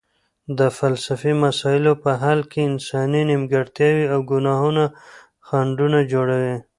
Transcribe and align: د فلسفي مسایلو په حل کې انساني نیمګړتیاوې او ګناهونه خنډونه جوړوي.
د 0.57 0.59
فلسفي 0.77 1.33
مسایلو 1.45 1.93
په 2.03 2.11
حل 2.23 2.39
کې 2.51 2.59
انساني 2.71 3.21
نیمګړتیاوې 3.29 4.05
او 4.13 4.19
ګناهونه 4.31 4.83
خنډونه 5.47 5.99
جوړوي. 6.11 6.57